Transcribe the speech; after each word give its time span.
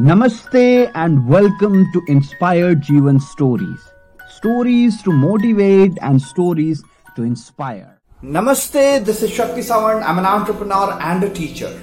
नमस्ते 0.00 0.62
and 0.96 1.18
welcome 1.28 1.84
to 1.92 2.00
inspire 2.10 2.72
Jeevan 2.86 3.18
stories 3.18 3.76
stories 4.32 5.02
to 5.04 5.12
motivate 5.12 5.98
and 6.02 6.18
stories 6.20 6.82
to 7.16 7.24
inspire 7.24 8.26
नमस्ते 8.34 8.98
this 9.04 9.22
is 9.24 9.30
Shakti 9.32 9.62
Sawan 9.62 10.02
I 10.02 10.12
am 10.12 10.18
entrepreneur 10.18 10.92
and 11.02 11.24
a 11.24 11.28
teacher 11.36 11.78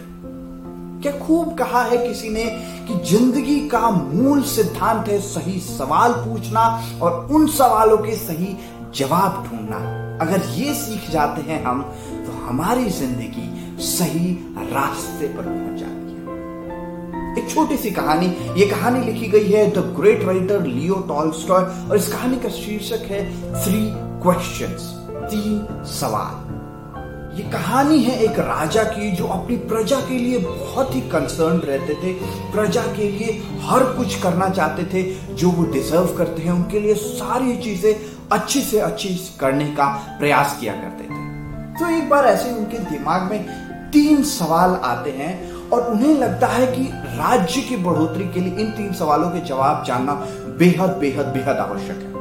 क्या 1.03 1.11
खूब 1.19 1.57
कहा 1.57 1.81
है 1.83 1.97
किसी 1.97 2.29
ने 2.33 2.43
कि 2.87 2.99
ज़िंदगी 3.11 3.59
का 3.69 3.89
मूल 3.89 4.43
सिद्धांत 4.51 5.07
है 5.07 5.19
सही 5.29 5.59
सवाल 5.69 6.13
पूछना 6.25 6.67
और 7.01 7.33
उन 7.35 7.47
सवालों 7.55 7.97
के 7.97 8.15
सही 8.17 8.55
जवाब 8.95 9.43
ढूंढना। 9.47 9.77
अगर 10.25 10.45
ये 10.57 10.73
सीख 10.83 11.09
जाते 11.11 11.41
हैं 11.49 11.63
हम 11.63 11.81
तो 12.25 12.37
हमारी 12.45 12.89
ज़िंदगी 12.99 13.49
सही 13.87 14.31
रास्ते 14.71 15.27
पर 15.27 15.43
पहुँच 15.43 15.79
जाती 15.79 15.85
है। 15.85 15.92
एक 17.37 17.49
छोटी 17.49 17.77
सी 17.77 17.91
कहानी। 17.91 18.27
ये 18.59 18.65
कहानी 18.65 19.05
लिखी 19.05 19.27
गई 19.27 19.51
है 19.51 19.69
the 19.71 19.83
great 19.95 20.23
writer 20.25 20.65
Leo 20.65 20.95
Tolstoy 21.07 21.63
और 21.89 21.95
इस 21.97 22.07
कहानी 22.07 22.37
का 22.37 22.49
शीर्षक 22.49 23.05
है 23.11 23.23
थ्री 23.55 23.81
क्वेश्चंस, 24.23 24.89
तीन 25.31 25.83
सवाल। 25.91 26.51
ये 27.37 27.43
कहानी 27.51 28.01
है 28.03 28.17
एक 28.23 28.39
राजा 28.39 28.83
की 28.83 29.11
जो 29.11 29.27
अपनी 29.27 29.55
प्रजा 29.69 29.99
के 29.99 30.17
लिए 30.17 30.39
बहुत 30.39 30.95
ही 30.95 31.01
कंसर्न 31.01 31.57
रहते 31.59 31.93
थे। 31.93 32.13
प्रजा 32.51 32.81
के 32.97 33.09
लिए 33.11 33.41
हर 33.61 33.83
कुछ 33.93 34.21
करना 34.21 34.49
चाहते 34.49 34.83
थे, 34.83 35.03
जो 35.35 35.49
वो 35.49 35.63
डिजर्व 35.71 36.13
करते 36.17 36.41
हैं, 36.41 36.51
उनके 36.51 36.79
लिए 36.79 36.93
सारी 36.95 37.55
चीज़ें 37.57 37.93
अच्छी 38.31 38.61
से 38.61 38.79
अच्छी 38.79 39.09
करने 39.39 39.65
का 39.71 39.87
प्रयास 40.19 40.57
किया 40.59 40.73
करते 40.73 41.03
थे। 41.03 41.79
तो 41.79 41.89
एक 41.97 42.09
बार 42.09 42.25
ऐसे 42.25 42.51
उनके 42.51 42.77
दिमाग 42.89 43.31
में 43.31 43.45
तीन 43.91 44.23
सवाल 44.23 44.79
आते 44.83 45.11
हैं 45.11 45.52
और 45.71 45.81
उन्हें 45.81 46.15
लगता 46.15 46.47
है 46.47 46.67
कि 46.67 46.83
राज्य 46.93 47.61
की 47.61 47.75
बढ़ोतरी 47.75 48.27
के 48.29 48.39
लिए 48.39 48.55
इन 48.55 48.71
तीन 48.71 48.93
सवालों 48.93 49.29
के 49.29 49.39
जवाब 49.39 49.83
जानना 49.85 50.13
बेहद 50.57 50.89
बेहद 50.89 51.25
बेहद 51.25 51.57
आवश्यक 51.57 51.97
है। 51.97 52.13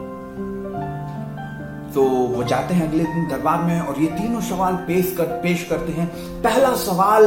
तो 1.95 2.03
वो 2.03 2.45
जाते 2.45 2.75
हैं 2.75 2.89
अगले 2.89 3.05
दिन 3.05 3.29
दरबार 3.29 3.63
में 3.63 3.81
और 3.81 4.01
ये 4.01 4.07
तीनों 4.07 4.41
सवाल 4.41 4.75
पेश 4.75 5.15
कर, 5.19 5.25
पेश 5.25 5.67
करते 5.70 5.93
हैं। 5.93 6.07
पहला 6.43 6.75
सवाल 6.75 7.27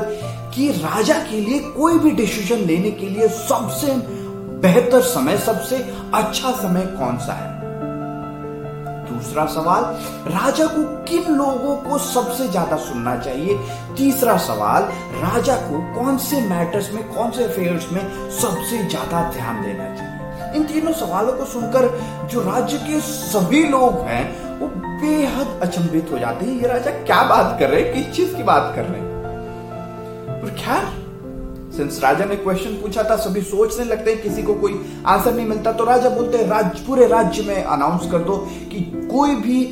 कि 0.56 0.70
राजा 0.70 1.14
के 1.14 1.42
लिए 1.42 1.60
कोई 1.60 2.00
भी 2.00 2.12
डिसीज़न 2.12 2.56
लेने 2.56 2.92
के 2.92 3.10
लिए 3.10 3.28
सबसे 3.28 3.94
बेहतर 4.60 5.02
समय, 5.02 5.38
सबसे 5.38 5.78
अच्छा 6.14 6.52
समय 6.52 6.82
कौन 6.82 7.18
सा 7.18 7.34
है? 7.34 7.65
दूसरा 9.26 9.46
सवाल, 9.46 9.84
राजा 10.32 10.66
को 10.66 10.84
किन 11.04 11.36
लोगों 11.36 11.76
को 11.78 11.98
सबसे 11.98 12.48
ज़्यादा 12.48 12.76
सुनना 12.78 13.16
चाहिए? 13.18 13.58
तीसरा 13.98 14.38
सवाल, 14.38 14.84
राजा 15.22 15.56
को 15.56 15.80
कौन 15.96 16.18
से 16.18 16.42
मैटर्स 16.42 16.94
में, 16.94 17.04
कौन 17.14 17.32
से 17.32 17.44
अफेयर्स 17.44 17.92
में 17.92 18.30
सबसे 18.32 18.78
ज़्यादा 18.88 19.32
ध्यान 19.32 19.62
देना 19.62 19.96
चाहिए? 19.96 20.54
इन 20.56 20.64
तीनों 20.64 20.94
सवालों 20.94 21.34
को 21.34 21.46
सुनकर 21.46 21.88
जो 22.32 22.42
राज्य 22.42 22.78
के 22.78 23.00
सभी 23.00 23.64
लोग 23.64 23.94
हैं, 23.94 24.60
वो 24.60 24.68
बेहद 24.78 25.60
अचंभित 25.62 26.12
हो 26.12 26.20
जाते 26.20 26.46
हैं, 26.46 26.62
ये 26.62 26.68
राजा 26.68 26.92
क्या 26.92 27.24
बात 27.24 27.58
कर 27.60 27.70
रहे 27.70 27.82
हैं? 27.82 27.94
किस 27.94 28.16
चीज़ 28.16 28.36
की 28.36 28.44
बात 28.44 28.72
कर 28.76 28.84
रहे 28.84 29.02
हैं? 29.02 29.10
पर 30.42 30.50
खैर 30.50 31.05
सिंस 31.78 32.00
राजा 32.04 32.26
ने 32.26 32.36
क्वेश्चन 32.36 32.74
पूछा 32.82 33.04
था, 33.04 33.16
सभी 33.18 33.42
सोचने 33.42 33.86
लगते 33.86 34.12
हैं, 34.12 34.22
किसी 34.22 34.44
को 34.44 34.54
कोई 34.54 34.80
आंसर 35.06 35.34
नहीं 35.34 35.46
मिलता। 35.46 35.72
तो 35.72 35.86
राजा 35.86 36.10
बोलते 36.10 36.38
हैं, 36.38 36.48
राज, 36.48 36.80
पूरे 36.80 37.08
राज्य 37.08 37.44
में 37.44 37.64
अनाउंस 37.64 38.12
कर 38.12 38.20
दो 38.20 38.38
कि 38.72 38.82
कोई 39.12 39.36
भी 39.36 39.66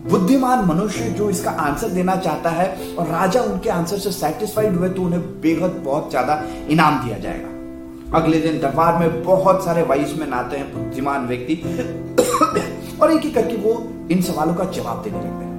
बुद्धिमान 0.00 0.64
मनुष्य 0.64 1.04
जो 1.10 1.28
इसका 1.30 1.50
आंसर 1.60 1.88
देना 1.88 2.14
चाहता 2.16 2.50
है 2.50 2.94
और 2.98 3.06
राजा 3.06 3.42
उनके 3.42 3.70
आंसर 3.70 3.98
से 3.98 4.10
सेटिस्फाइड 4.12 4.76
हुए 4.76 4.88
तो 4.88 5.02
उन्हें 5.02 5.20
बेहद 5.40 5.82
बहुत 5.84 6.10
ज़्यादा 6.10 6.42
इनाम 6.68 7.04
दिया 7.04 7.18
जाएगा। 7.18 8.18
अगले 8.18 8.40
दिन 8.40 8.58
दरबार 8.60 8.98
में 8.98 9.22
बहुत 9.22 9.64
सारे 9.64 9.82
वाइस 9.82 10.16
में 10.18 10.30
आते 10.30 10.56
हैं, 10.56 10.72
बुद्धिमान 10.74 11.26
व्यक्ति। 11.26 11.54
और 13.02 13.12
एक 13.12 13.22
ही 13.22 13.30
करके 13.30 13.56
वो 13.56 13.72
इन 14.10 14.22
सवालों 14.22 14.54
का 14.54 14.64
जवाब 14.70 15.02
देने 15.02 15.18
लगते 15.18 15.44
हैं। 15.44 15.49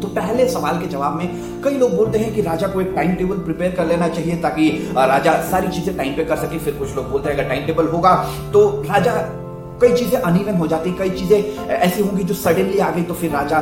तो 0.00 0.08
पहले 0.10 0.48
सवाल 0.48 0.80
के 0.80 0.86
जवाब 0.86 1.16
में 1.16 1.62
कई 1.64 1.78
लोग 1.78 1.96
बोलते 1.96 2.18
हैं 2.18 2.34
कि 2.34 2.42
राजा 2.42 2.68
को 2.68 2.80
एक 2.80 2.92
टाइम 2.96 3.14
टेबल 3.14 3.38
प्रिपेयर 3.44 3.74
कर 3.76 3.86
लेना 3.86 4.08
चाहिए 4.08 4.36
ताकि 4.42 4.70
राजा 4.96 5.32
सारी 5.50 5.68
चीज़ें 5.68 5.96
टाइम 5.96 6.16
पे 6.16 6.24
कर 6.24 6.36
सके, 6.36 6.58
फिर 6.58 6.74
कुछ 6.74 6.96
लोग 6.96 7.10
बोलते 7.10 7.28
हैं, 7.28 7.36
अगर 7.36 7.48
टाइम 7.48 7.66
टेबल 7.66 7.88
होगा 7.88 8.14
तो 8.52 8.68
राजा 8.82 9.12
कई 9.80 9.92
चीज़ें 9.94 10.18
अनइवन 10.20 10.54
हो 10.56 10.66
जाती 10.66 10.92
कई 10.98 11.10
चीज़ें 11.10 11.68
ऐसी 11.68 12.02
होंगी 12.02 12.24
जो 12.24 12.34
सडनली 12.36 12.78
आ 12.78 12.90
गई 12.90 13.02
तो 13.02 13.14
फिर 13.14 13.30
राजा 13.30 13.60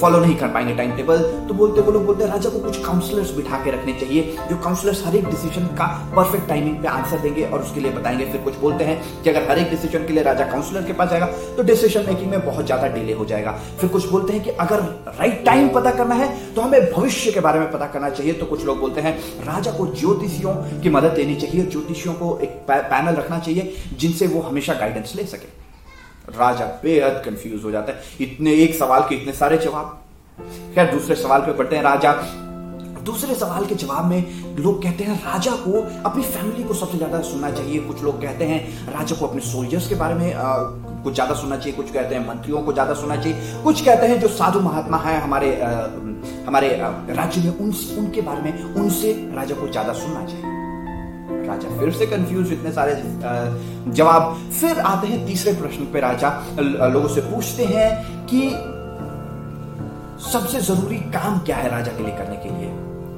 फॉलो 0.00 0.18
नहीं 0.20 0.36
कर 0.36 0.48
पाएँगे 0.48 0.74
टाइम 0.76 0.96
टेबल 0.96 1.22
तो 1.48 1.54
बोलते, 1.54 1.80
वो 1.80 1.92
लोग 1.92 2.04
बोलते 2.06 2.24
हैं, 2.24 2.30
राजा 2.30 2.50
को 2.50 2.58
कुछ 2.58 2.84
काउंसलर्स 2.84 3.30
बिठा 3.34 3.56
के 3.64 3.70
रखने 3.70 3.92
चाहिए, 3.94 4.36
जो 4.50 4.56
काउंसलर्स 4.58 5.04
हर 5.06 5.16
एक 5.16 5.24
डिसीज़न 5.26 5.66
का 5.78 5.86
परफेक्ट 6.16 6.48
टाइमिंग 6.48 6.76
पे 6.82 6.88
आंसर 6.88 7.18
देंगे 7.20 7.44
और 7.44 7.62
उसके 7.62 7.80
लिए 7.80 7.92
बताएँगे। 7.92 8.24
फिर 8.26 8.40
कुछ 8.42 8.56
बोलते 8.60 8.84
हैं 8.84 9.00
कि 9.22 9.30
अगर 9.30 9.48
हर 9.50 9.58
एक 9.58 9.70
डिसीज़न 9.70 10.06
के 10.06 10.12
लिए 10.12 10.22
राजा 10.22 10.44
काउंसलर 10.46 10.82
के 10.82 10.92
पास 10.92 11.10
जाएगा 11.10 11.26
तो 11.56 11.62
डिसीज़न 11.64 12.06
मेकिंग 12.08 12.30
में 12.30 12.44
बहुत 12.46 12.66
ज़्यादा 12.66 12.88
डिले 12.88 13.12
हो 13.12 13.24
जाएगा। 13.26 13.52
फिर 13.80 13.90
कुछ 13.90 14.08
बोलते 14.10 14.32
हैं 14.32 14.42
कि 14.44 14.50
अगर 14.60 14.82
राइट 15.18 15.44
टाइम 15.46 15.68
पता 15.74 15.90
करना 15.92 16.14
है 16.14 16.28
तो 16.54 16.60
हमें 16.60 16.90
भविष्य 16.92 17.32
के 17.32 17.40
बारे 17.40 17.60
में 17.60 17.70
पता 17.72 17.86
करना 17.88 18.10
चाहिए। 18.10 18.32
तो 18.32 18.46
कुछ 18.46 18.64
लोग 18.66 18.80
बोलते 18.80 19.00
हैं, 19.00 19.16
राजा 19.44 19.72
को 19.72 19.86
ज्योतिषियों 19.94 20.54
की 20.82 20.90
मदद 20.90 21.18
लेनी 21.18 21.34
चाहिए, 21.36 21.66
ज्योतिषियों 21.66 22.14
को 22.14 22.38
एक 22.42 22.50
पैनल 22.68 23.14
रखना 23.14 23.38
चाहिए, 23.38 23.74
जिनसे 23.94 24.26
वो 24.26 24.40
हमेशा 24.42 24.74
गाइडेंस 24.74 25.14
ले 25.16 25.24
सके। 25.26 25.57
राजा 26.36 26.64
बेहद 26.82 27.22
कंफ्यूज 27.24 27.64
हो 27.64 27.70
जाता 27.70 27.92
है। 27.92 27.98
इतने 28.20 28.52
एक 28.64 28.74
सवाल 28.74 29.02
के 29.08 29.14
इतने 29.14 29.32
सारे 29.34 29.58
जवाब। 29.58 29.98
खैर 30.74 30.92
दूसरे 30.92 31.16
सवाल 31.16 31.40
पे 31.42 31.52
बढ़ते 31.52 31.76
हैं 31.76 31.82
राजा। 31.82 32.12
दूसरे 33.04 33.34
सवाल 33.34 33.64
के 33.66 33.74
जवाब 33.74 34.04
में 34.04 34.56
लोग 34.58 34.82
कहते 34.82 35.04
हैं 35.04 35.14
राजा 35.24 35.52
को 35.56 35.80
अपनी 36.06 36.22
फैमिली 36.24 36.64
को 36.64 36.74
सबसे 36.74 36.96
ज़्यादा 36.98 37.20
सुनना 37.22 37.50
चाहिए। 37.50 37.78
कुछ 37.82 38.02
लोग 38.02 38.20
कहते 38.22 38.44
हैं 38.44 38.92
राजा 38.94 39.16
को 39.16 39.26
अपने 39.26 39.40
सोल्जर्स 39.42 39.88
के 39.88 39.94
बारे 39.94 40.14
में 40.14 40.34
आ, 40.34 40.56
कुछ 41.04 41.14
ज़्यादा 41.14 41.34
सुनना 41.34 41.56
चाहिए। 41.56 41.76
कुछ 41.76 41.90
कहते 41.92 42.14
हैं 42.14 42.26
मंत्रियों 42.28 42.62
को 42.62 42.72
ज़्यादा 42.72 42.94
सुनना 42.94 43.16
चाहिए। 43.16 43.62
कुछ 43.64 43.84
कहते 43.84 44.06
हैं 44.06 44.20
जो 44.20 44.28
साधु 44.30 44.60
महात्मा 44.60 44.98
है 44.98 45.20
हमारे 45.20 45.54
आ, 45.60 45.70
हमारे 46.46 46.68
राज्य 47.14 47.40
में 47.40 47.58
उन 47.58 47.74
उनके 47.98 48.20
बारे 48.20 48.42
में 48.42 48.74
उनसे 48.74 49.12
राजा 49.34 49.54
को 49.54 49.68
ज़्यादा 49.68 49.92
सुनना 49.94 50.24
चाहिए। 50.26 50.57
राजा। 51.48 51.68
फिर 51.78 51.92
से 51.92 52.06
कंफ्यूज 52.06 52.52
इतने 52.52 52.72
सारे 52.72 52.94
जवाब। 53.92 54.34
फिर 54.60 54.80
आते 54.80 55.06
हैं 55.06 55.26
तीसरे 55.26 55.52
प्रश्न 55.52 55.84
पे 55.92 56.00
राजा। 56.00 56.30
लोगों 56.88 57.08
से 57.08 57.20
पूछते 57.20 57.64
हैं 57.66 57.88
कि 58.26 58.40
सबसे 60.22 60.60
ज़रूरी 60.62 60.96
काम 61.14 61.38
क्या 61.38 61.56
है 61.56 61.70
राजा 61.70 61.92
के 61.92 62.04
लिए 62.04 62.16
करने 62.16 62.36
के 62.36 62.50
लिए? 62.50 62.68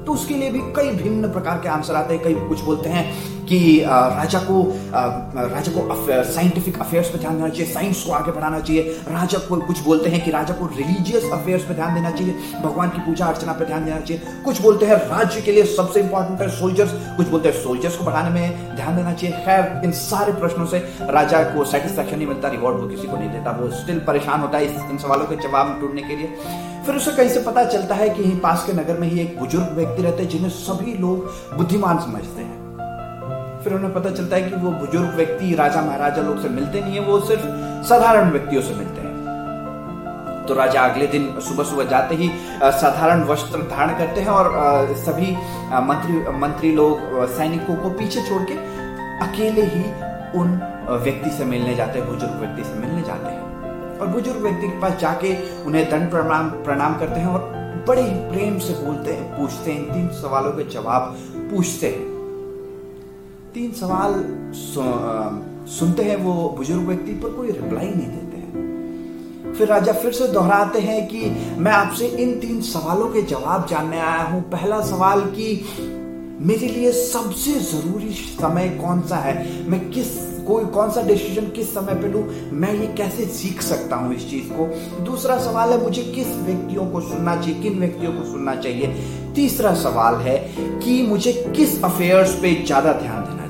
तो 0.05 0.13
उसके 0.13 0.33
लिए 0.33 0.49
भी 0.51 0.59
कई 0.75 0.89
भिन्न 0.95 1.31
प्रकार 1.31 1.59
के 1.59 1.69
आंसर 1.69 1.95
आते 1.95 2.13
हैं, 2.13 2.23
कई 2.23 2.33
कुछ 2.47 2.61
बोलते 2.61 2.89
हैं 2.89 3.05
कि 3.45 3.57
राजा 3.81 4.39
को 4.39 4.61
राजा 4.93 5.71
को 5.71 6.23
साइंटिफिक 6.25 6.77
अफेयर्स 6.81 7.09
पे 7.09 7.17
ध्यान 7.19 7.35
देना 7.35 7.49
चाहिए 7.49 7.71
साइंस 7.73 8.03
को 8.03 8.11
आगे 8.13 8.31
बढ़ाना 8.31 8.59
चाहिए। 8.59 8.81
राजा 9.09 9.37
को 9.39 9.55
कुछ 9.61 9.79
बोलते 9.83 10.09
हैं 10.09 10.23
कि 10.25 10.31
राजा 10.31 10.53
को 10.53 10.65
रिलीजियस 10.67 11.29
अफेयर्स 11.33 11.63
पे 11.63 11.73
ध्यान 11.73 11.93
देना 11.95 12.11
चाहिए, 12.11 12.33
भगवान 12.63 12.89
की 12.89 13.01
पूजा 13.01 13.25
अर्चना 13.25 13.53
पे 13.53 13.65
ध्यान 13.65 13.85
देना 13.85 13.99
चाहिए। 13.99 14.43
कुछ 14.45 14.61
बोलते 14.61 14.85
हैं 14.85 14.95
राज्य 15.09 15.41
के 15.41 15.51
लिए 15.51 15.63
सबसे 15.75 15.99
इंपॉर्टेंट 15.99 16.41
है 16.41 16.49
सोल्जर्स 16.57 16.91
कुछ 17.17 17.27
बोलते 17.27 17.49
हैं 17.49 17.63
सोल्जर्स 17.63 17.97
को 17.97 18.05
बढ़ाने 18.05 18.29
में 18.29 18.75
ध्यान 18.75 18.95
देना 18.95 19.13
चाहिए। 19.13 19.35
खैर, 19.45 19.81
इन 19.85 19.91
सारे 19.99 20.33
प्रश्नों 20.33 20.65
से 20.65 20.77
राजा 21.11 21.43
को 21.45 21.65
सेटिस्फेक्शन 21.65 22.17
नहीं 22.17 22.27
मिलता 22.27 22.47
रिवॉर्ड 22.49 22.77
वो 22.77 22.87
किसी 22.87 23.07
को 23.07 23.17
नहीं 23.17 23.29
देता, 23.29 23.51
वो 23.51 23.69
स्टिल 23.73 23.99
परेशान 24.07 24.39
होता 24.39 24.57
है 24.57 24.89
इन 24.89 24.97
सवालों 24.97 25.25
के 25.25 25.35
जवाब 25.47 25.79
ढूँढने 25.81 26.01
के 26.01 26.15
लिए। 26.15 26.70
फिर 26.85 26.95
उसे 26.95 27.11
कहीं 27.11 27.29
से 27.29 27.41
पता 27.41 27.63
चलता 27.65 27.95
है 27.95 28.09
कि 28.09 28.23
पास 28.43 28.63
के 28.67 28.73
नगर 28.73 28.97
में 28.99 29.07
ही 29.07 29.19
एक 29.21 29.37
बुज़ुर्ग 29.39 29.75
व्यक्ति 29.75 30.01
रहते 30.03 30.23
हैं, 30.23 30.29
जिन्हें 30.29 30.49
सभी 30.51 30.93
लोग 30.97 31.57
बुद्धिमान 31.57 31.99
समझते 31.99 32.41
हैं। 32.41 32.59
फिर 33.63 33.73
उन्हें 33.73 33.93
पता 33.93 34.09
चलता 34.09 34.35
है 34.35 34.49
कि 34.49 34.55
वो 34.55 34.71
बुज़ुर्ग 34.71 35.15
व्यक्ति, 35.15 35.53
राजा 35.55 35.81
महाराजा 35.81 36.21
लोग 36.21 36.41
से 36.41 36.49
मिलते 36.49 36.81
नहीं 36.81 36.93
है, 36.93 37.01
वो 37.01 37.19
सिर्फ़ 37.21 37.45
साधारण 37.87 38.31
व्यक्तियों 38.31 38.61
से 38.61 38.73
मिलते 38.75 39.01
हैं। 39.01 39.09
तो 40.47 40.53
राजा 40.53 40.81
अगले 40.81 41.07
दिन 41.07 41.27
सुबह 41.39 41.63
सुबह 41.63 41.83
जाते 41.89 42.15
ही 42.15 42.29
साधारण 42.61 43.23
वस्त्र 43.23 43.59
धारण 43.71 43.97
करते 43.97 44.21
हैं 44.21 44.29
और 44.29 44.95
सभी 44.97 45.31
मंत्री 45.83 46.13
मंत्री 46.39 46.71
लोग 46.71 47.25
सैनिकों 47.37 47.75
को 47.75 47.89
पीछे 47.91 48.21
छोड़ 48.29 48.41
के 48.43 48.57
अकेले 49.25 49.65
ही 49.67 49.83
उन 50.39 50.59
व्यक्ति 51.03 51.29
से 51.29 51.45
मिलने 51.45 51.75
जाते 51.75 51.99
हैं, 51.99 52.07
बुज़ुर्ग 52.07 52.39
व्यक्ति 52.39 52.63
से 52.63 52.79
मिलने 52.79 53.01
जाते 53.01 53.29
हैं। 53.29 53.40
और 54.01 54.07
बुज़ुर्ग 54.07 54.41
व्यक्ति 54.41 54.67
के 54.67 54.79
पास 54.79 54.99
जाके 54.99 55.35
उन्हें 55.63 55.89
दंड 55.89 56.09
प्रणाम 56.09 56.49
प्रणाम 56.49 56.99
करते 56.99 57.19
हैं 57.19 57.27
और 57.27 57.39
बड़े 57.87 58.01
ही 58.01 58.13
प्रेम 58.31 58.59
से 58.59 58.73
बोलते 58.73 59.13
हैं 59.13 59.37
पूछते 59.37 59.71
हैं। 59.71 59.93
तीन 59.93 60.07
सवालों 60.07 60.51
के 60.51 60.63
जवाब 60.63 61.17
पूछते 61.51 61.87
हैं। 61.87 62.09
तीन 63.53 63.71
सवाल 63.71 64.13
सु, 64.53 64.81
सुनते 65.71 66.03
हैं 66.03 66.15
वो 66.15 66.49
बुज़ुर्ग 66.57 66.81
व्यक्ति 66.81 67.11
पर 67.13 67.29
कोई 67.29 67.51
रिप्लाई 67.51 67.87
नहीं 67.87 68.07
देते 68.07 68.37
हैं। 68.37 69.53
फिर 69.53 69.67
राजा 69.67 69.93
फिर 69.93 70.11
से 70.11 70.27
दोहराते 70.27 70.79
हैं 70.79 71.07
कि 71.07 71.21
मैं 71.57 71.71
आपसे 71.71 72.07
इन 72.07 72.39
तीन 72.39 72.61
सवालों 72.61 73.07
के 73.07 73.21
जवाब 73.21 73.67
जानने 73.67 73.99
आया 73.99 74.23
हूँ। 74.23 74.41
पहला 74.41 74.81
सवाल 74.81 75.21
कि 75.21 75.65
मेरे 76.41 76.67
लिए 76.67 76.91
सबसे 76.91 77.51
ज़रूरी 77.51 78.09
समय 78.09 78.69
कौन 78.81 79.01
सा 79.01 79.15
है? 79.15 79.63
मैं 79.69 79.89
किस 79.89 80.07
कोई 80.51 80.65
कौन 80.65 80.89
सा 80.89 81.01
डिसीज़न 81.01 81.45
किस 81.45 81.73
समय 81.73 81.93
पे 81.93 82.07
लू, 82.07 82.23
मैं 82.53 82.73
ये 82.73 82.87
कैसे 82.87 83.25
सीख 83.25 83.61
सकता 83.61 83.95
हूँ 83.95 84.15
इस 84.15 84.29
चीज़ 84.29 84.49
को? 84.49 84.65
दूसरा 85.03 85.37
सवाल 85.37 85.69
है, 85.69 85.83
मुझे 85.83 86.03
किस 86.03 86.27
व्यक्तियों 86.27 86.85
को 86.85 87.01
सुनना 87.01 87.35
चाहिए, 87.41 87.61
किन 87.61 87.79
व्यक्तियों 87.79 88.13
को 88.13 88.23
सुनना 88.23 88.55
चाहिए? 88.55 88.87
तीसरा 89.35 89.73
सवाल 89.73 90.15
है 90.15 90.37
कि 90.57 91.07
मुझे 91.07 91.31
किस 91.55 91.83
अफेयर्स 91.83 92.33
पे 92.33 92.63
ज़्यादा 92.65 92.93
ध्यान 92.93 93.23
देना 93.23 93.41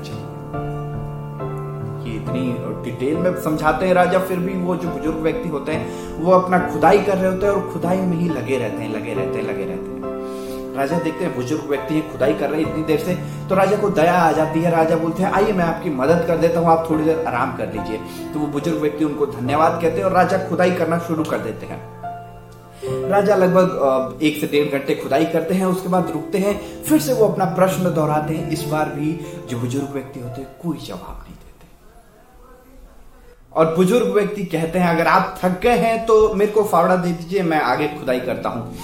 हालाँकि 2.02 2.16
इतनी 2.16 2.90
डिटेल 2.90 3.16
में 3.16 3.42
समझाते 3.42 3.86
हैं 3.86 3.94
राजा, 3.94 4.18
फिर 4.18 4.38
भी 4.38 4.54
वो 4.54 4.76
जो 4.76 4.88
बुज़ुर्ग 4.88 5.18
व्यक्ति 5.18 5.48
होते 5.48 5.72
हैं, 5.72 6.20
वो 6.22 6.32
अपना 6.32 6.58
खुदाई 6.58 6.98
कर 6.98 7.18
रहे 7.18 7.32
होते 7.32 7.46
हैं 7.46 7.52
और 7.52 7.72
खुदाई 7.72 7.96
में 7.96 8.16
ही 8.16 8.28
लगे 8.28 8.58
रहते 8.58 8.82
हैं, 8.82 8.94
लगे 8.94 9.14
रहते 9.14 9.38
हैं, 9.38 9.48
लगे 9.48 9.64
रहते 9.64 9.90
हैं। 9.90 10.01
राजा 10.72 10.98
देखते 10.98 11.24
हैं, 11.24 11.34
बुज़ुर्ग 11.36 11.68
व्यक्ति 11.70 11.94
है, 11.94 12.10
खुदाई 12.12 12.34
कर 12.34 12.50
रहे 12.50 12.62
हैं 12.62 12.70
इतनी 12.70 12.82
देर 12.84 12.98
से 13.00 13.14
तो 13.48 13.54
राजा 13.54 13.76
को 13.76 13.88
दया 13.90 14.14
आ 14.14 14.30
जाती 14.32 14.60
है। 14.60 14.70
राजा 14.70 14.96
बोलते 14.96 15.22
हैं, 15.22 15.32
आइए, 15.32 15.52
मैं 15.52 15.64
आपकी 15.64 15.90
मदद 15.92 16.24
कर 16.26 16.36
देता 16.36 16.60
हूँ, 16.60 16.68
आप 16.68 16.86
थोड़ी 16.90 17.04
देर 17.04 17.24
आराम 17.26 17.56
कर 17.56 17.72
लीजिए। 17.72 17.98
तो 18.32 18.38
वो 18.38 18.46
बुज़ुर्ग 18.48 18.80
व्यक्ति 18.80 19.04
उनको 19.04 19.26
धन्यवाद 19.28 19.80
कहते 19.82 19.98
हैं 19.98 20.04
और 20.04 20.12
राजा 20.12 20.38
खुदाई 20.48 20.70
करना 20.72 20.98
शुरू 21.08 21.24
कर 21.24 21.38
देते 21.40 21.66
हैं। 21.66 21.80
राजा 23.10 23.34
लगभग 23.36 24.22
एक 24.22 24.40
से 24.40 24.46
डेढ़ 24.46 24.72
घंटे 24.72 24.94
खुदाई 24.94 25.24
करते 25.26 25.54
हैं, 25.54 25.66
उसके 25.66 25.88
बाद 25.88 26.10
रुकते 26.10 26.38
हैं, 26.38 26.54
फिर 26.84 27.00
से 27.00 27.12
वो 27.12 27.28
अपना 27.28 27.44
प्रश्न 27.54 27.92
दोहराते 27.94 28.34
हैं। 28.34 28.48
इस 28.50 28.64
बार 28.64 28.88
भी 28.90 29.12
जो 29.50 29.58
बुज़ुर्ग 29.58 29.92
व्यक्ति 29.92 30.20
होते 30.20 30.40
हैं, 30.40 30.48
कोई 30.62 30.78
जवाब 30.78 31.18
नहीं 31.18 31.34
देते। 31.34 31.66
और 33.52 33.74
बुज़ुर्ग 33.76 34.12
व्यक्ति 34.14 34.44
कहते 34.46 34.78
हैं, 34.78 34.88
अगर 34.88 35.06
आप 35.08 35.38
थक 35.44 35.60
गए 35.62 35.76
हैं 35.78 36.04
तो 36.06 36.34
मेरे 36.34 36.52
को 36.52 36.64
फावड़ा 36.64 36.96
दे 36.96 37.10
दीजिए, 37.10 37.42
मैं 37.42 37.60
आगे 37.62 37.88
खुदाई 37.90 38.20
करता 38.22 38.48
हूँ। 38.48 38.74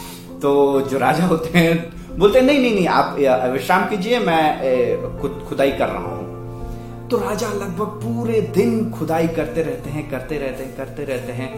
तो 0.42 0.80
जो 0.80 0.98
राजा 0.98 1.24
होते 1.26 1.58
हैं 1.58 2.18
बोलते 2.18 2.38
हैं 2.38 2.46
नहीं 2.46 2.60
नहीं 2.60 2.74
नहीं 2.74 2.86
आप 2.88 3.16
विश्राम 3.52 3.88
कीजिए 3.88 4.18
मैं 4.18 5.20
खुद 5.20 5.44
खुदाई 5.48 5.72
कर 5.72 5.88
रहा 5.88 6.14
हूँ. 6.14 7.08
तो 7.08 7.18
राजा 7.18 7.48
लगभग 7.48 7.86
पूरे 8.02 8.40
दिन 8.54 8.90
खुदाई 8.90 9.28
करते 9.28 9.62
रहते 9.62 9.90
हैं 9.90 10.10
करते 10.10 10.38
रहते 10.38 10.64
हैं 10.64 10.76
करते 10.76 11.04
रहते 11.04 11.32
हैं 11.32 11.48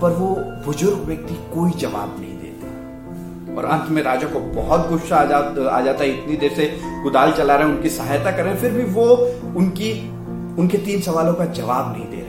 पर 0.00 0.10
वो 0.10 0.28
बुज़ुर्ग 0.66 0.98
व्यक्ति 0.98 1.34
कोई 1.54 1.70
जवाब 1.70 2.16
नहीं 2.20 2.38
देते। 2.38 3.56
और 3.56 3.64
अंत 3.64 3.90
में 3.90 4.02
राजा 4.02 4.28
को 4.28 4.40
बहुत 4.40 4.88
गुस्सा 4.88 5.16
आ, 5.16 5.24
जा, 5.24 5.38
आ 5.70 5.80
जाता 5.80 6.04
है 6.04 6.10
इतनी 6.10 6.36
देर 6.36 6.52
से 6.52 6.66
कुदाल 7.02 7.32
चला 7.32 7.54
रहे 7.54 7.68
हैं 7.68 7.74
उनकी 7.76 7.88
सहायता 7.88 8.30
कर 8.30 8.44
रहे 8.44 8.52
हैं 8.52 8.60
फिर 8.60 8.72
भी 8.72 8.84
वो 8.84 9.06
उनकी 9.56 9.92
उनके 10.58 10.78
तीन 10.78 11.00
सवालों 11.00 11.34
का 11.34 11.44
जवाब 11.44 11.92
नहीं 11.92 12.06
दे 12.10 12.21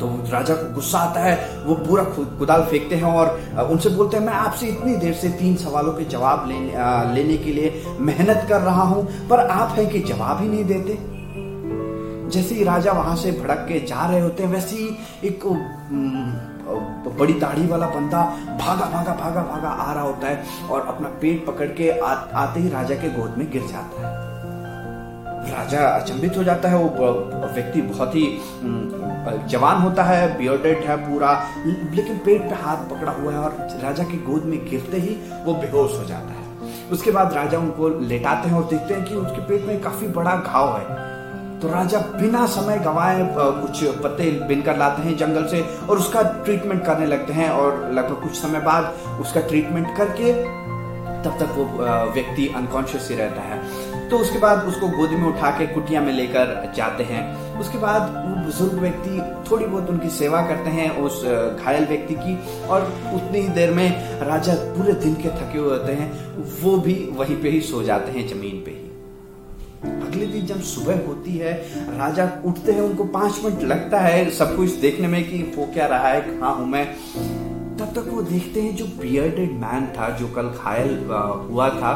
तो 0.00 0.06
राजा 0.32 0.54
को 0.54 0.74
गुस्सा 0.74 0.98
आता 0.98 1.20
है 1.20 1.64
वो 1.64 1.74
पूरा 1.74 2.04
कुदाल 2.38 2.62
फेंकते 2.62 2.96
हैं 2.96 3.12
और 3.14 3.66
उनसे 3.70 3.88
बोलते 3.88 4.16
हैं 4.16 4.24
मैं 4.24 4.32
आपसे 4.32 4.66
इतनी 4.66 4.96
देर 4.96 5.14
से 5.14 5.28
तीन 5.28 5.56
सवालों 5.56 5.92
के 5.92 6.04
जवाब 6.04 6.48
लेने 6.48 7.14
लेने 7.14 7.36
के 7.36 7.52
लिए 7.52 7.82
मेहनत 8.00 8.46
कर 8.48 8.60
रहा 8.60 8.82
हूँ 8.82 9.28
पर 9.28 9.46
आप 9.46 9.78
हैं 9.78 9.88
कि 9.88 9.98
जवाब 9.98 10.40
ही 10.40 10.48
नहीं 10.48 10.64
देते? 10.64 10.98
जैसे 12.30 12.54
ही 12.54 12.64
राजा 12.64 12.92
वहाँ 12.92 13.16
से 13.16 13.30
भड़क 13.32 13.64
के 13.68 13.80
जा 13.86 14.06
रहे 14.06 14.20
होते 14.20 14.42
हैं 14.42 14.50
वैसे 14.50 14.76
ही 14.76 14.88
एक 15.24 15.46
बड़ी 17.18 17.32
दाढ़ी 17.32 17.66
वाला 17.66 17.86
बंदा 17.86 18.22
भागा 18.60 18.84
भागा 18.86 19.14
भागा 19.14 19.42
भागा 19.42 19.68
आ 19.68 19.92
रहा 19.92 20.02
होता 20.02 20.26
है 20.26 20.44
और 20.70 20.86
अपना 20.86 21.08
पेट 21.20 21.46
पकड़ 21.46 21.68
के 21.68 21.90
आ, 21.98 22.06
आते 22.12 22.60
ही 22.60 22.68
राजा 22.68 22.94
के 22.94 23.08
गोद 23.10 23.34
में 23.38 23.50
गिर 23.50 23.62
जाता 23.62 24.06
है। 24.06 24.28
राजा 25.52 25.80
अचंभित 25.88 26.36
हो 26.36 26.44
जाता 26.44 26.68
है 26.68 26.78
वो 26.78 26.88
व्यक्ति 27.54 27.82
बहुत 27.82 28.14
ही 28.14 28.26
जवान 29.48 29.82
होता 29.82 30.02
है 30.02 30.38
बियर्डेड 30.38 30.84
है 30.84 30.96
पूरा, 30.98 31.32
लेकिन 31.66 32.18
पेट 32.18 32.42
पे 32.42 32.54
हाथ 32.56 32.88
पकड़ा 32.90 33.12
हुआ 33.12 33.32
है 33.32 33.38
और 33.38 33.56
राजा 33.82 34.04
की 34.04 34.18
गोद 34.22 34.44
में 34.44 34.58
गिरते 34.70 34.96
ही 34.96 35.16
वो 35.44 35.54
बेहोश 35.54 35.98
हो 35.98 36.04
जाता 36.04 36.32
है। 36.32 36.88
उसके 36.92 37.10
बाद 37.10 37.32
राजा 37.32 37.58
उनको 37.58 37.88
लेटाते 38.00 38.48
हैं 38.48 38.56
और 38.56 38.64
देखते 38.64 38.94
हैं 38.94 39.04
कि 39.04 39.14
उसके 39.14 39.46
पेट 39.48 39.66
में 39.66 39.80
काफ़ी 39.80 40.08
बड़ा 40.08 40.34
घाव 40.36 40.76
है। 40.78 41.08
तो 41.60 41.68
राजा 41.68 41.98
बिना 42.12 42.46
समय 42.46 42.78
गंवाए 42.78 43.28
कुछ 43.36 43.82
पत्ते 44.02 44.30
बिन 44.48 44.62
कर 44.62 44.76
लाते 44.76 45.02
हैं 45.02 45.16
जंगल 45.16 45.46
से 45.46 45.60
और 45.90 45.98
उसका 45.98 46.22
ट्रीटमेंट 46.44 46.84
करने 46.84 47.06
लगते 47.06 47.32
हैं 47.32 47.50
और 47.50 47.90
लगभग 47.92 48.22
कुछ 48.22 48.32
समय 48.32 48.60
बाद 48.60 48.84
उसका 49.20 49.40
ट्रीटमेंट 49.40 49.96
करके 49.96 50.32
तब 51.24 51.36
तक 51.40 51.54
वो 51.56 51.64
व्यक्ति 52.14 52.46
अनकॉन्शियस 52.56 53.08
ही 53.10 53.16
रहता 53.16 53.42
है। 53.42 53.59
तो 54.10 54.18
उसके 54.18 54.38
बाद 54.38 54.64
उसको 54.64 54.88
गोदी 54.88 55.16
में 55.16 55.26
उठा 55.28 55.50
के 55.50 55.66
कुटिया 55.66 56.00
में 56.00 56.12
लेकर 56.12 56.72
जाते 56.76 57.04
हैं। 57.04 57.22
उसके 57.60 57.78
बाद 57.78 58.02
वो 58.16 58.34
बुज़ुर्ग 58.44 58.78
व्यक्ति 58.80 59.20
थोड़ी 59.50 59.66
बहुत 59.66 59.90
उनकी 59.90 60.08
सेवा 60.10 60.40
करते 60.46 60.70
हैं 60.70 60.90
उस 60.98 61.22
घायल 61.24 61.84
व्यक्ति 61.86 62.14
की 62.14 62.36
और 62.66 62.82
उतनी 63.14 63.40
ही 63.40 63.48
देर 63.48 63.70
में 63.70 63.88
राजा 64.20 64.54
पूरे 64.76 64.92
दिन 65.00 65.14
के 65.14 65.28
थके 65.30 65.58
हुए 65.58 65.70
होते 65.70 65.92
हैं। 65.92 66.10
वो 66.62 66.76
भी 66.78 66.94
वहीं 67.12 67.36
पे 67.42 67.48
ही 67.48 67.60
सो 67.60 67.82
जाते 67.82 68.12
हैं, 68.12 68.28
ज़मीन 68.28 68.62
पे 68.66 68.70
ही। 68.70 68.88
अगले 70.06 70.26
दिन 70.26 70.46
जब 70.46 70.60
सुबह 70.62 71.06
होती 71.06 71.36
है, 71.36 71.52
राजा 71.98 72.30
उठते 72.44 72.72
हैं, 72.72 72.80
उनको 72.80 73.04
पाँच 73.12 73.40
मिनट 73.44 73.62
लगता 73.64 74.00
है 74.00 74.30
सब 74.30 74.56
कुछ 74.56 74.70
देखने 74.78 75.08
में 75.08 75.22
कि 75.24 75.42
वो 75.56 75.66
क्या 75.72 75.86
रहा 75.86 76.08
है, 76.08 76.20
कहा 76.20 76.50
हूँ 76.50 76.66
मैं? 76.66 76.84
तब 77.80 77.92
तक 77.94 78.08
वो 78.08 78.22
देखते 78.22 78.62
हैं 78.62 78.74
जो 78.76 78.84
बियर्डेड 79.00 79.52
मैन 79.60 79.86
था, 79.88 80.08
जो 80.16 80.26
कल 80.28 80.48
घायल 80.48 80.90
हुआ 81.50 81.68
था, 81.70 81.92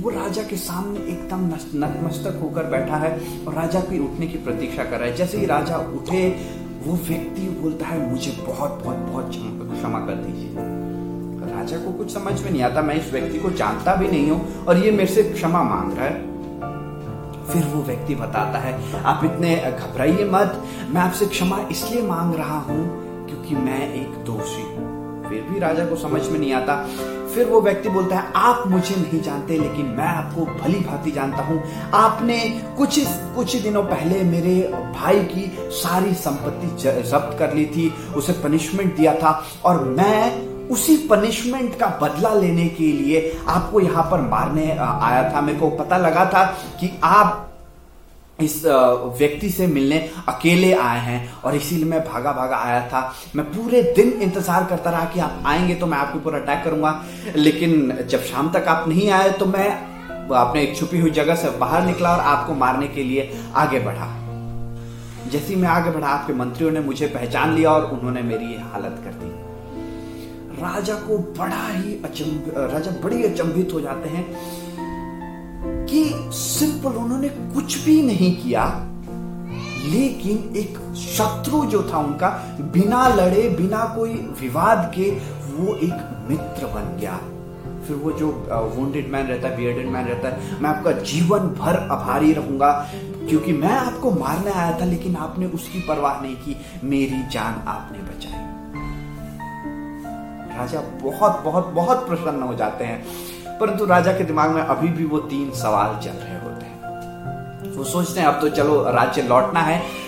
वो 0.00 0.10
राजा 0.10 0.42
के 0.42 0.56
सामने 0.56 1.00
एकदम 1.12 1.46
नतमस्तक 1.74 2.38
होकर 2.42 2.64
बैठा 2.70 2.96
है 2.96 3.10
और 3.46 3.54
राजा 3.54 3.80
की 3.80 3.98
उठने 3.98 4.26
की 4.26 4.38
प्रतीक्षा 4.38 4.84
कर 4.84 4.98
रहा 4.98 5.08
है। 5.08 5.16
जैसे 5.16 5.38
ही 5.38 5.46
राजा 5.46 5.76
उठे, 5.96 6.28
वो 6.84 6.96
व्यक्ति 7.08 7.42
बोलता 7.60 7.86
है, 7.86 8.10
मुझे 8.10 8.32
बहुत 8.46 8.82
बहुत 8.84 8.96
बहुत 8.96 9.30
क्षमा 9.30 10.00
कर 10.00 10.14
दीजिए। 10.16 10.70
राजा 11.52 11.78
को 11.78 11.92
कुछ 11.92 12.12
समझ 12.14 12.40
में 12.42 12.50
नहीं 12.50 12.62
आता, 12.62 12.82
मैं 12.82 12.94
इस 12.94 13.10
व्यक्ति 13.12 13.38
को 13.38 13.50
जानता 13.52 13.94
भी 13.94 14.08
नहीं 14.08 14.30
हूँ 14.30 14.64
और 14.64 14.78
ये 14.78 14.90
मेरे 14.90 15.12
से 15.14 15.22
क्षमा 15.22 15.62
मांग 15.62 15.92
रहा 15.92 16.04
है। 16.04 16.30
फिर 17.46 17.64
वो 17.64 17.82
व्यक्ति 17.82 18.14
बताता 18.14 18.58
है, 18.58 18.74
आप 19.02 19.24
इतने 19.24 19.56
घबराइए 19.70 20.24
मत, 20.24 20.62
मैं 20.88 21.00
आपसे 21.00 21.26
क्षमा 21.26 21.58
इसलिए 21.70 22.02
मांग 22.02 22.34
रहा 22.34 22.58
हूँ 22.60 22.84
क्योंकि 23.26 23.54
मैं 23.54 23.92
एक 23.94 24.24
दोषी 24.24 24.71
फिर 25.32 25.42
भी 25.42 25.58
राजा 25.60 25.84
को 25.86 25.96
समझ 25.96 26.20
में 26.28 26.38
नहीं 26.38 26.52
आता। 26.52 26.74
फिर 27.34 27.46
वो 27.46 27.60
व्यक्ति 27.60 27.88
बोलता 27.88 28.16
है, 28.16 28.32
आप 28.36 28.66
मुझे 28.68 28.94
नहीं 28.96 29.20
जानते, 29.22 29.56
लेकिन 29.58 29.86
मैं 29.88 30.06
आपको 30.06 30.44
भली 30.54 30.80
भांति 30.80 31.10
जानता 31.10 31.42
हूँ। 31.42 31.62
आपने 31.94 32.38
कुछ 32.78 32.98
कुछ 33.36 33.56
दिनों 33.56 33.82
पहले 33.82 34.22
मेरे 34.22 34.56
भाई 34.94 35.20
की 35.24 35.50
सारी 35.72 36.14
संपत्ति 36.14 36.66
जब्त 37.02 37.38
कर 37.38 37.54
ली 37.54 37.64
थी, 37.66 37.88
उसे 38.16 38.32
पनिशमेंट 38.32 38.96
दिया 38.96 39.14
था, 39.14 39.32
और 39.64 39.84
मैं 39.88 40.68
उसी 40.68 40.96
पनिशमेंट 41.08 41.78
का 41.78 41.86
बदला 42.02 42.34
लेने 42.34 42.66
के 42.68 42.92
लिए 42.92 43.38
आपको 43.48 43.80
यहाँ 43.80 44.02
पर 44.10 44.20
मारने 44.20 44.70
आया 44.72 45.30
था। 45.32 45.40
मेरे 45.40 45.58
को 45.58 45.70
पता 45.70 45.96
लगा 45.96 46.24
था 46.24 46.44
कि 46.80 46.90
आप 47.04 47.48
इस 48.42 48.62
व्यक्ति 49.18 49.50
से 49.50 49.66
मिलने 49.66 49.98
अकेले 50.28 50.72
आए 50.74 50.98
हैं 51.00 51.42
और 51.42 51.54
इसीलिए 51.56 51.84
मैं 51.84 52.00
भागा 52.04 52.32
भागा 52.32 52.56
आया 52.58 52.80
था। 52.88 53.02
मैं 53.36 53.44
पूरे 53.46 53.82
दिन 53.96 54.12
इंतज़ार 54.22 54.64
करता 54.64 54.90
रहा 54.90 55.04
कि 55.04 55.20
आप 55.20 55.42
आएँगे 55.46 55.74
तो 55.74 55.86
मैं 55.86 55.98
आपके 55.98 56.18
ऊपर 56.18 56.34
अटैक 56.34 56.64
करूँगा। 56.64 57.04
लेकिन 57.36 58.06
जब 58.08 58.24
शाम 58.24 58.50
तक 58.52 58.68
आप 58.68 58.88
नहीं 58.88 59.10
आए 59.10 59.30
तो 59.30 59.46
मैं 59.46 59.68
अपने 60.34 60.62
एक 60.62 60.76
छुपी 60.76 61.00
हुई 61.00 61.10
जगह 61.12 61.34
से 61.34 61.50
बाहर 61.58 61.86
निकला 61.86 62.12
और 62.12 62.20
आपको 62.20 62.54
मारने 62.54 62.88
के 62.88 63.02
लिए 63.04 63.30
आगे 63.56 63.80
बढ़ा। 63.80 64.08
जैसे 65.30 65.56
मैं 65.56 65.68
आगे 65.68 65.90
बढ़ा, 65.90 66.06
आपके 66.08 66.32
मंत्रियों 66.32 66.70
ने 66.70 66.80
मुझे 66.80 67.06
पहचान 67.08 67.54
लिया 67.54 67.70
और 67.70 67.90
उन्होंने 67.92 68.22
मेरी 68.22 68.54
हालत 68.64 69.00
कर 69.04 69.12
दी। 69.14 69.30
राजा 70.62 70.94
को 70.96 71.16
बड़ा 71.38 71.66
ही 71.68 71.94
अचंभ, 72.04 72.52
राजा 72.72 72.90
बड़ी 73.00 73.22
अचंभित 73.24 73.72
हो 73.74 73.80
जाते 73.80 74.08
हैं। 74.08 74.24
सिंपल 76.34 76.96
उन्होंने 76.98 77.28
कुछ 77.28 77.78
भी 77.84 78.00
नहीं 78.02 78.34
किया, 78.36 78.64
लेकिन 79.84 80.56
एक 80.56 80.78
शत्रु 80.96 81.64
जो 81.66 81.82
था 81.82 81.98
उनका, 81.98 82.28
बिना 82.72 83.06
लड़े, 83.08 83.48
बिना 83.50 83.84
कोई 83.96 84.14
विवाद 84.40 84.90
के, 84.94 85.10
वो 85.52 85.74
एक 85.76 86.26
मित्र 86.30 86.66
बन 86.66 86.96
गया। 87.00 87.20
फिर 87.86 87.96
वो 87.96 88.12
जो 88.12 88.28
वोंडेड 88.76 89.10
मैन 89.12 89.26
रहता 89.26 89.48
है 89.48 89.84
मैन 89.86 90.04
रहता 90.06 90.28
है, 90.28 90.60
मैं 90.62 90.70
आपका 90.70 90.92
जीवन 90.92 91.48
भर 91.58 91.76
आभारी 91.90 92.32
रहूँगा, 92.32 92.70
क्योंकि 93.28 93.52
मैं 93.52 93.72
आपको 93.72 94.10
मारने 94.10 94.50
आया 94.50 94.78
था, 94.80 94.84
लेकिन 94.84 95.16
आपने 95.16 95.46
उसकी 95.48 95.80
परवाह 95.80 96.20
नहीं 96.22 96.36
की, 96.36 96.56
मेरी 96.84 97.22
जान 97.32 97.62
आपने 97.68 97.98
बचाई। 98.00 98.40
राजा 100.52 100.80
बहुत 101.02 101.42
बहुत 101.44 101.66
बहुत 101.74 102.06
प्रसन्न 102.08 102.42
हो 102.42 102.54
जाते 102.54 102.84
हैं। 102.84 103.04
परंतु 103.62 103.84
राजा 103.84 104.12
के 104.12 104.24
दिमाग 104.24 104.50
में 104.50 104.62
अभी 104.62 104.88
भी 104.88 105.04
वो 105.04 105.18
तीन 105.18 105.50
सवाल 105.50 106.04
चल 106.04 106.10
रहे 106.10 106.34
होते 106.34 106.66
हैं। 106.66 107.76
वो 107.76 107.84
सोचते 107.84 108.20
हैं 108.20 108.28
अब 108.28 108.40
तो 108.40 108.48
चलो 108.48 108.92
राज्य 108.92 109.22
लौटना 109.22 109.60
है। 109.60 110.02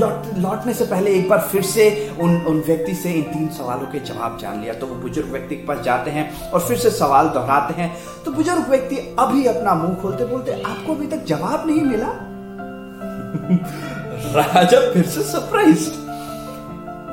लौट 0.00 0.38
लौटने 0.38 0.74
से 0.74 0.84
पहले 0.84 1.10
एक 1.10 1.28
बार 1.28 1.48
फिर 1.52 1.62
से 1.62 2.12
उन 2.20 2.44
उन 2.48 2.60
व्यक्ति 2.60 2.94
से 2.94 3.12
इन 3.12 3.22
तीन 3.22 3.48
सवालों 3.48 3.86
के 3.86 3.98
जवाब 3.98 4.38
जान 4.38 4.60
लिया। 4.60 4.74
तो 4.74 4.86
वो 4.86 4.94
बुज़ुर्ग 4.94 5.28
व्यक्ति 5.28 5.56
के 5.56 5.66
पास 5.66 5.80
जाते 5.80 6.10
हैं 6.10 6.50
और 6.50 6.60
फिर 6.60 6.76
से 6.76 6.90
सवाल 6.90 7.28
दोहराते 7.28 7.82
हैं। 7.82 7.96
तो 8.24 8.32
बुज़ुर्ग 8.32 8.68
व्यक्ति 8.68 9.16
अभी 9.18 9.46
अपना 9.46 9.74
मुँह 9.74 9.94
खोलते 9.94 10.24
बोलते 10.24 10.62
आपको 10.62 10.94
अभी 10.94 11.06
तक 11.06 11.24
जवाब 11.24 11.66
नहीं 11.66 11.80
मिला? 11.80 12.06
राजा 14.36 14.92
फिर 14.92 15.04
से 15.04 15.22
सरप्राइज़ 15.22 15.90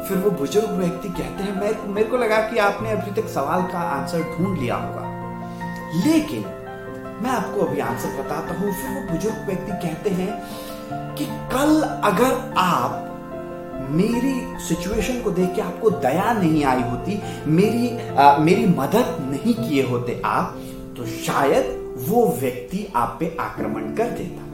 फिर 0.07 0.17
वो 0.17 0.31
बुज़ुर्ग 0.31 0.69
व्यक्ति 0.69 1.09
कहते 1.09 1.43
हैं 1.43 1.61
मेरे, 1.61 1.77
मेरे 1.87 2.07
को 2.07 2.17
लगा 2.17 2.37
कि 2.37 2.57
आपने 2.57 2.91
अभी 2.91 3.21
तक 3.21 3.27
सवाल 3.27 3.61
का 3.61 3.79
आंसर 3.79 4.21
ढूंढ 4.21 4.59
लिया 4.59 4.75
होगा। 4.75 5.18
लेकिन 5.95 6.43
मैं 7.23 7.29
आपको 7.31 7.61
अभी 7.61 7.79
आंसर 7.79 8.21
बताता 8.21 8.53
हूँ। 8.53 8.73
फिर 8.73 8.91
वो 8.91 9.01
बुज़ुर्ग 9.11 9.45
व्यक्ति 9.45 9.71
कहते 9.87 10.09
हैं 10.09 11.15
कि 11.15 11.25
कल 11.25 11.81
अगर 12.03 12.53
आप 12.57 13.05
मेरी 13.91 14.33
सिचुएशन 14.59 15.21
को 15.21 15.31
देख 15.31 15.55
के 15.55 15.61
आपको 15.61 15.89
दया 15.89 16.31
नहीं 16.33 16.63
आई 16.65 16.81
होती 16.81 17.19
मेरी 17.51 18.15
आ, 18.15 18.37
मेरी 18.37 18.65
मदद 18.65 19.17
नहीं 19.31 19.53
किए 19.53 19.83
होते 19.83 20.21
आप 20.25 20.57
तो 20.97 21.05
शायद 21.05 21.75
वो 22.07 22.25
व्यक्ति 22.41 22.85
आप 22.95 23.17
पे 23.19 23.35
आक्रमण 23.39 23.93
कर 23.95 24.09
देता। 24.11 24.47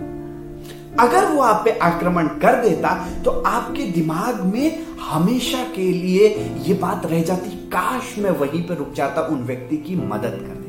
अगर 1.03 1.25
वो 1.25 1.41
आप 1.41 1.61
पे 1.65 1.71
आक्रमण 1.79 2.27
कर 2.27 2.61
देता 2.61 2.95
तो 3.25 3.31
आपके 3.47 3.83
दिमाग 3.91 4.41
में 4.53 4.85
हमेशा 5.01 5.63
के 5.75 5.91
लिए 5.93 6.27
ये 6.67 6.73
बात 6.73 7.05
रह 7.05 7.23
जाती 7.23 7.49
काश 7.69 8.17
मैं 8.17 8.31
वहीं 8.31 8.67
पर 8.67 8.75
रुक 8.75 8.93
जाता 8.93 9.21
उन 9.21 9.43
व्यक्ति 9.43 9.77
की 9.77 9.95
मदद 9.95 10.37
कर 10.47 10.63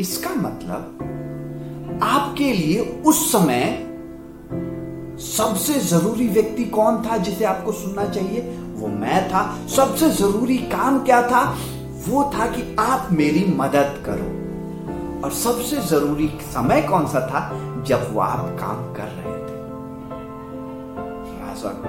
इसका 0.00 0.30
मतलब 0.30 1.08
आपके 2.02 2.52
लिए 2.52 3.02
उस 3.06 3.32
समय 3.32 3.88
सबसे 5.18 5.80
ज़रूरी 5.80 6.28
व्यक्ति 6.28 6.64
कौन 6.64 7.02
था 7.02 7.16
जिसे 7.16 7.44
आपको 7.44 7.72
सुनना 7.72 8.04
चाहिए? 8.04 8.40
वो 8.74 8.88
मैं 8.88 9.28
था। 9.28 9.66
सबसे 9.76 10.10
ज़रूरी 10.10 10.58
काम 10.58 11.04
क्या 11.04 11.22
था? 11.22 11.58
वो 12.08 12.32
था 12.34 12.46
कि 12.46 12.76
आप 12.78 13.08
मेरी 13.12 13.54
मदद 13.56 14.02
करो। 14.06 14.42
और 15.24 15.32
सबसे 15.32 15.76
ज़रूरी 15.76 16.30
समय 16.42 16.82
कौन 16.82 17.06
सा 17.06 17.20
था? 17.20 17.50
जब 17.82 18.14
वो 18.14 18.20
आप 18.20 18.56
काम 18.60 18.94
कर 18.94 19.02
रहे 19.02 19.32
थे। 19.32 19.52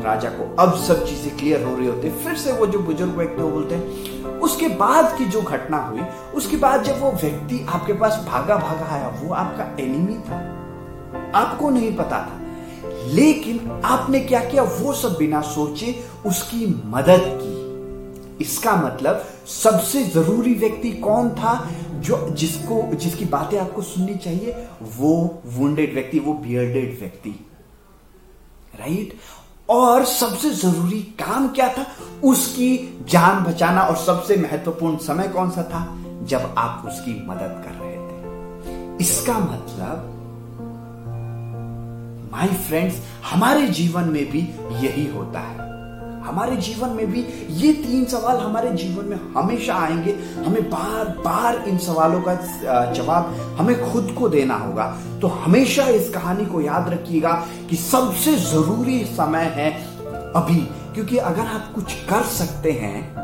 राजा 0.04 0.30
को 0.30 0.56
अब 0.56 0.74
सब 0.76 1.06
चीज़ें 1.06 1.38
क्लियर 1.38 1.64
हो 1.64 1.76
रही 1.76 1.88
होती 1.88 2.10
फिर 2.10 2.36
से 2.36 2.52
वो 2.52 2.66
जो 2.66 2.80
बुज़ुर्ग 2.80 3.12
व्यक्ति 3.12 3.42
बोलते 3.42 3.76
हैं 3.76 4.23
उसके 4.44 4.68
बाद 4.68 5.18
की 5.18 5.26
जो 5.26 5.42
घटना 5.42 5.78
हुई, 5.78 6.02
उसके 6.36 6.58
बाद 6.58 6.84
जब 6.84 7.00
वो 7.00 7.12
व्यक्ति 7.12 7.66
आपके 7.70 7.94
पास 7.94 8.26
भागा 8.30 8.56
भागा 8.56 8.86
आया, 8.86 9.08
वो 9.08 9.34
आपका 9.34 9.84
एनिमी 9.84 10.16
था। 10.16 10.60
आपको 11.36 11.70
नहीं 11.70 11.96
पता 11.96 12.20
था। 12.20 12.40
लेकिन 13.08 13.82
आपने 13.86 14.20
क्या 14.20 14.40
किया? 14.40 14.64
वो 14.64 14.94
सब 14.94 15.16
बिना 15.18 15.42
सोचे 15.42 16.04
उसकी 16.26 16.82
मदद 16.86 17.40
की। 17.44 17.64
इसका 18.44 18.76
मतलब 18.76 19.26
सबसे 19.46 20.04
ज़रूरी 20.04 20.54
व्यक्ति 20.54 20.92
कौन 20.92 21.30
था 21.30 21.70
जो 21.94 22.30
जिसको, 22.30 22.96
जिसकी 22.96 23.26
बातें 23.26 23.60
आपको 23.60 23.82
सुननी 23.82 24.16
चाहिए? 24.16 24.68
वो 24.82 25.42
वुंडेड 25.46 25.94
व्यक्ति, 25.94 26.20
वो 26.20 26.34
बियर्डेड 26.34 27.00
व्यक्ति। 27.00 27.30
राइट 28.80 29.14
और 29.70 30.06
सबसे 30.06 30.50
ज़रूरी 30.50 31.00
काम 31.00 31.48
क्या 31.48 31.70
था? 31.70 31.86
उसकी 32.24 33.00
जान 33.10 33.44
बचाना 33.44 33.82
और 33.82 33.98
सबसे 33.98 34.38
महत्वपूर्ण 34.38 34.98
समय 34.98 35.28
कौन 35.28 35.50
सा 35.50 35.64
था? 35.64 35.98
जब 36.26 36.56
आप 36.58 36.84
उसकी 36.88 37.28
मदद 37.28 37.64
कर 37.66 37.72
रहे 37.72 37.98
थे। 37.98 38.98
इसका 39.04 39.40
मतलब 39.40 40.10
माय 42.32 42.48
फ्रेंड्स 42.48 42.96
हमारे 43.32 43.68
जीवन 43.68 44.04
में 44.04 44.32
भी 44.32 44.40
यही 44.86 45.12
होता 45.12 45.40
है। 45.40 45.63
हमारे 46.24 46.56
जीवन 46.58 46.90
में 46.90 47.12
भी 47.12 47.22
ये 47.50 47.72
तीन 47.74 48.06
सवाल 48.06 48.38
हमारे 48.38 48.70
जीवन 48.72 49.06
में 49.06 49.18
हमेशा 49.36 49.76
आएँगे। 49.76 50.12
हमें 50.46 50.70
बार 50.70 51.08
बार 51.26 51.64
इन 51.68 51.78
सवालों 51.78 52.22
का 52.22 52.34
जवाब 52.94 53.34
हमें 53.60 53.92
खुद 53.92 54.16
को 54.20 54.30
देना 54.30 54.56
होगा। 54.56 54.86
तो 55.22 55.28
हमेशा 55.28 55.88
इस 55.90 56.10
कहानी 56.10 56.46
को 56.46 56.62
याद 56.62 56.90
रखिएगा 56.90 57.34
कि 57.70 57.76
सबसे 57.76 58.36
ज़रूरी 58.36 59.04
समय 59.06 59.52
है 59.56 59.72
अभी, 60.36 60.62
क्योंकि 60.94 61.18
अगर 61.18 61.42
आप 61.42 61.72
कुछ 61.76 61.94
कर 62.10 62.24
सकते 62.24 62.72
हैं, 62.72 63.24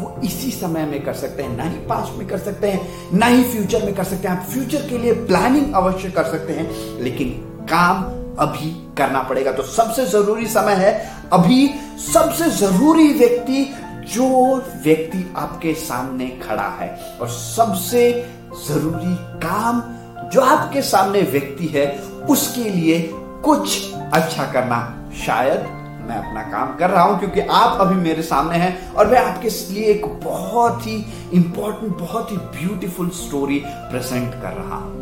वो 0.00 0.20
इसी 0.24 0.50
समय 0.50 0.84
में 0.86 1.02
कर 1.04 1.14
सकते 1.14 1.42
हैं। 1.42 1.56
ना 1.56 1.62
ही 1.62 1.76
पास्ट 1.86 2.18
में 2.18 2.26
कर 2.28 2.38
सकते 2.38 2.70
हैं, 2.70 3.18
ना 3.18 3.26
ही 3.26 3.42
फ्यूचर 3.44 3.84
में 3.84 3.94
कर 3.94 4.04
सकते 4.04 4.28
हैं। 4.28 4.36
आप 4.36 4.46
फ्यूचर 4.46 4.88
के 4.88 4.98
लिए 4.98 5.12
प्लानिंग 5.12 5.72
अवश्य 5.74 6.10
कर 6.10 6.24
सकते 6.24 6.52
हैं, 6.52 6.70
लेकिन 7.02 7.30
काम 7.66 8.02
अभी 8.38 8.70
करना 8.98 9.22
पड़ेगा। 9.22 9.52
तो 9.52 9.62
सबसे 9.62 10.06
ज़रूरी 10.06 10.46
समय 10.46 10.74
है 10.74 11.19
अभी 11.32 11.68
सबसे 12.12 12.50
ज़रूरी 12.50 13.12
व्यक्ति, 13.12 13.74
जो 14.14 14.56
व्यक्ति 14.84 15.34
आपके 15.36 15.74
सामने 15.74 16.26
खड़ा 16.26 16.68
है, 16.80 17.18
और 17.20 17.28
सबसे 17.28 18.28
ज़रूरी 18.68 19.14
काम 19.38 19.82
जो 20.28 20.40
आपके 20.40 20.82
सामने 20.82 21.20
व्यक्ति 21.22 21.66
है, 21.66 21.86
उसके 22.30 22.64
लिए 22.64 22.98
कुछ 23.44 23.94
अच्छा 23.94 24.52
करना। 24.52 25.10
शायद 25.26 25.60
मैं 26.08 26.16
अपना 26.16 26.42
काम 26.42 26.76
कर 26.76 26.90
रहा 26.90 27.02
हूँ, 27.02 27.18
क्योंकि 27.18 27.40
आप 27.40 27.80
अभी 27.80 27.94
मेरे 27.94 28.22
सामने 28.22 28.56
हैं, 28.56 28.92
और 28.92 29.06
मैं 29.06 29.18
आपके 29.18 29.48
लिए 29.48 29.84
एक 29.84 30.06
बहुत 30.24 30.86
ही 30.86 31.04
इंपॉर्टेंट 31.32 31.98
बहुत 31.98 32.32
ही 32.32 32.36
ब्यूटीफुल 32.36 33.10
स्टोरी 33.10 33.62
प्रेजेंट 33.66 34.32
कर 34.32 34.52
रहा 34.52 34.76
हूँ। 34.76 34.98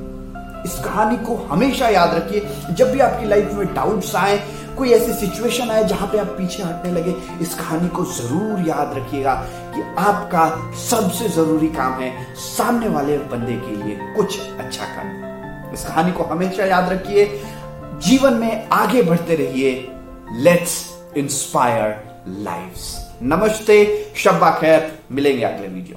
इस 0.64 0.78
कहानी 0.85 1.16
को 1.16 1.35
हमेशा 1.37 1.88
याद 1.88 2.14
रखिए। 2.14 2.75
जब 2.75 2.92
भी 2.92 3.00
आपकी 3.00 3.26
लाइफ 3.26 3.52
में 3.52 3.75
डाउट्स 3.75 4.14
आए 4.16 4.38
कोई 4.78 4.90
ऐसी 4.92 5.12
सिचुएशन 5.14 5.70
आए 5.70 5.85
जहाँ 5.85 6.06
पे 6.08 6.18
आप 6.18 6.26
पीछे 6.38 6.62
हटने 6.62 6.90
लगे, 6.92 7.14
इस 7.42 7.54
कहानी 7.54 7.88
को 7.88 8.04
ज़रूर 8.06 8.68
याद 8.68 8.97
रखिएगा 8.97 9.35
कि 9.75 9.82
आपका 10.00 10.47
सबसे 10.80 11.28
ज़रूरी 11.28 11.68
काम 11.76 12.00
है 12.00 12.35
सामने 12.37 12.88
वाले 12.88 13.18
बंदे 13.32 13.56
के 13.58 13.76
लिए 13.76 13.97
कुछ 14.16 14.38
अच्छा 14.40 14.85
करना। 14.87 15.73
इस 15.75 15.85
कहानी 15.85 16.12
को 16.12 16.25
हमेशा 16.25 16.64
याद 16.66 16.92
रखिए, 16.92 17.26
जीवन 18.02 18.35
में 18.35 18.68
आगे 18.73 19.02
बढ़ते 19.02 19.37
रहिए। 19.37 19.73
लेट्स 20.35 20.85
इंस्पायर 21.16 21.97
लाइफ 22.40 23.23
नमस्ते, 23.23 24.12
शब्बा 24.16 24.50
खैर, 24.61 24.90
मिलेंगे 25.12 25.44
अगले 25.44 25.68
वीडियो 25.68 25.97